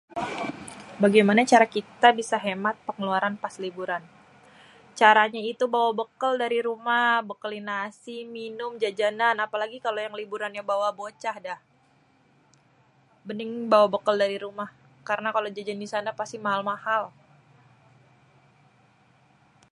[1.03, 4.01] """Bagaimana cara kita bisa hemat pengeluaran pas liburan?"".
[4.99, 9.35] Caranya itu bawa bekel dari rumah bekelin nasi, minum, jajanan.
[9.45, 11.59] Apalagi kalo yang liburannya bawa bocah dah.
[13.29, 14.69] Mending bawa bekel dari rumah,
[15.09, 17.03] karena kalo jajan di sana pasti mahal-mahal."